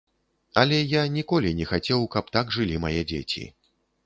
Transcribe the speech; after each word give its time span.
Але 0.61 0.79
я 0.93 1.03
ніколі 1.17 1.51
не 1.59 1.67
хацеў, 1.73 2.07
каб 2.17 2.33
так 2.39 2.45
жылі 2.57 2.81
мае 2.89 2.97
дзеці. 3.13 3.47